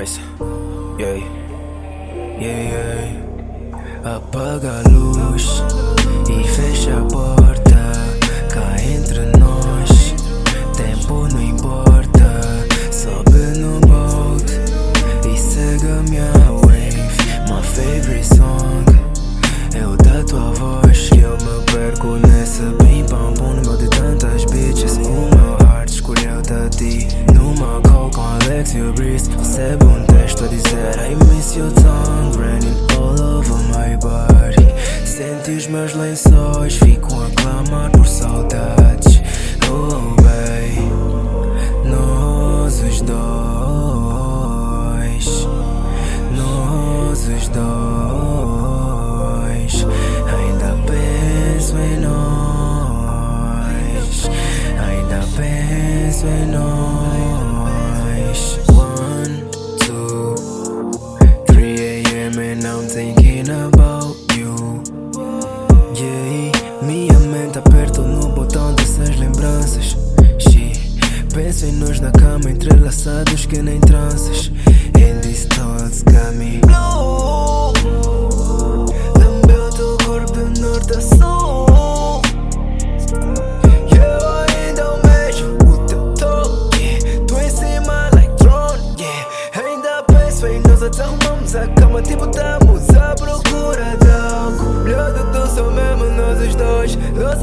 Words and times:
Bryce, 0.00 0.18
yeah, 0.98 1.16
yeah, 2.40 2.62
yeah. 2.72 4.16
Apaga 4.16 4.80
a 4.80 4.88
luz 4.88 5.62
e 6.26 6.48
fecha 6.48 6.96
a 6.96 7.04
porta. 7.04 7.92
Cá 8.48 8.80
entre 8.82 9.20
nós, 9.26 9.29
call 28.60 28.74
com 28.74 28.74
Alex 28.74 28.74
e 28.74 28.80
o 28.80 28.92
Breeze. 28.92 29.30
Recebe 29.30 29.84
um 29.84 30.04
texto 30.04 30.44
a 30.44 30.48
dizer 30.48 30.98
I 30.98 31.14
miss 31.32 31.56
your 31.56 31.72
tongue 31.72 32.36
running 32.36 32.76
all 32.96 33.20
over 33.38 33.56
my 33.68 33.96
body. 33.96 34.68
Sente 35.04 35.52
os 35.52 35.66
meus 35.66 35.94
lençóis, 35.94 36.76
fico 36.76 37.08
a 37.22 37.30
clamar 37.40 37.90
por 37.90 38.06
saudades. 38.06 39.22
Oh, 39.70 40.14
babe, 40.22 40.80
nós 41.88 42.82
os 42.82 43.00
dois, 43.00 43.16
nós 46.36 47.28
os 47.28 47.48
dois. 47.48 48.29
Aperta 67.90 68.02
no 68.02 68.28
botão 68.28 68.74
dessas 68.74 69.16
lembranças. 69.16 69.96
She, 70.38 70.72
penso 71.34 71.66
em 71.66 71.72
nós 71.72 72.00
na 72.00 72.10
cama, 72.12 72.50
entrelaçados 72.50 73.46
que 73.46 73.60
nem 73.60 73.80
tranças. 73.80 74.50
And 74.96 75.20
these 75.22 75.46
thoughts 75.48 76.02
got 76.04 76.34
me 76.36 76.60
blue. 76.60 77.72
Lambeu 79.18 79.70
teu 79.70 79.98
corpo 80.06 80.32
de 80.32 80.60
norte 80.60 80.92
a 80.92 81.00
sul. 81.00 82.22
Ainda 89.64 90.02
penso 90.04 90.46
em 90.46 90.60
nós 90.60 90.82
até 90.82 91.02
arrumamos 91.02 91.54
a 91.56 91.66
cama, 91.68 92.02
tipo 92.02 92.24
estamos 92.24 92.88
à 92.90 93.14
procura 93.14 93.79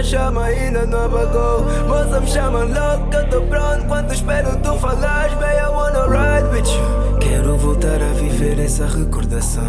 Nossa 0.00 0.16
chama 0.16 0.44
ainda 0.44 0.86
não 0.86 1.04
apagou. 1.04 1.62
Moça 1.86 2.20
me 2.20 2.26
chama 2.26 2.60
louco, 2.60 3.14
eu 3.14 3.28
tô 3.28 3.42
pronto. 3.42 3.84
Quando 3.86 4.14
espero 4.14 4.56
tu 4.62 4.74
falares, 4.78 5.34
baby, 5.34 5.58
I 5.58 5.68
wanna 5.68 6.06
ride 6.06 6.48
with 6.48 6.66
you. 6.70 7.18
Quero 7.18 7.58
voltar 7.58 8.00
a 8.02 8.12
viver 8.14 8.58
essa 8.60 8.86
recordação. 8.86 9.62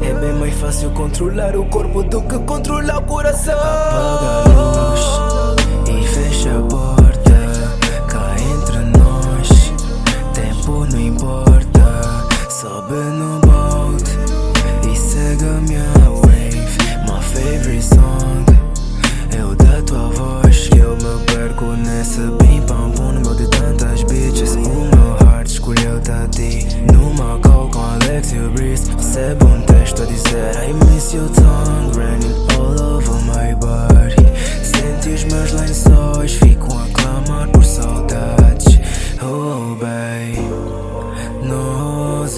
É 0.00 0.14
bem 0.14 0.32
mais 0.32 0.54
fácil 0.54 0.90
controlar 0.92 1.54
o 1.56 1.66
corpo 1.66 2.02
do 2.02 2.22
que 2.22 2.38
controlar 2.38 2.98
o 2.98 3.02
coração. 3.02 3.54
Apaga 3.54 4.44
a 4.44 4.44
luz 4.48 5.00
e 5.90 6.06
fecha 6.06 6.50
a 6.58 6.62
porta. 6.62 7.34
Cá 8.08 8.34
entre 8.38 8.78
nós, 8.98 9.72
tempo 10.32 10.86
não 10.90 11.00
importa. 11.00 11.84
Sobe 12.48 12.94
no 12.94 13.40
boat 13.40 14.04
e 14.90 14.96
segue 14.96 15.44
a 15.44 15.60
minha 15.68 15.84
wave. 16.22 16.64
My 17.06 17.22
favorite 17.22 17.82
song 17.82 18.23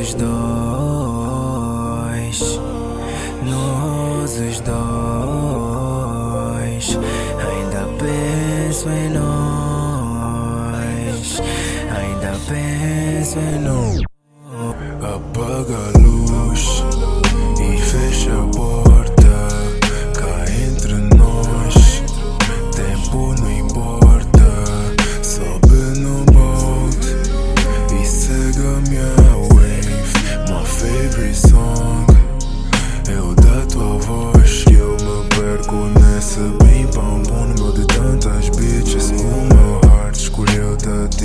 os 0.00 0.14
dois, 0.14 0.30
nós 3.44 4.38
os 4.38 4.60
dois. 4.60 4.78
Ainda 7.48 7.86
penso 7.98 8.88
em 8.88 9.10
nós, 9.10 10.22
ainda 11.90 12.32
penso 12.48 13.38
em 13.38 13.58
nós. 13.60 14.07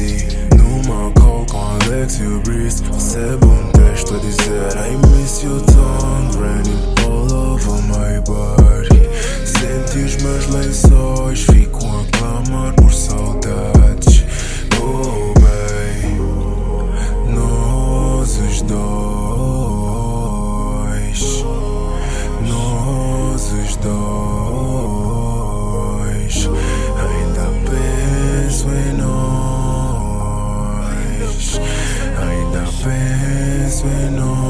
Da 0.04 0.18
ti. 0.18 0.38
Numa 0.58 1.12
call 1.12 1.46
com 1.50 1.58
Alex 1.58 2.20
e 2.20 2.24
o 2.24 2.40
Breeze. 2.42 2.84
Recebe 2.92 3.46
um 3.46 3.72
texto 3.72 4.16
a 4.16 4.20
dizer 4.20 4.70
I 4.78 4.98
miss 5.08 5.44
your 5.44 5.62
tongue 5.62 5.83
nós, 33.84 33.90
ainda 33.90 33.92
penso 33.92 34.08
em 34.08 34.12
nós. 34.12 34.43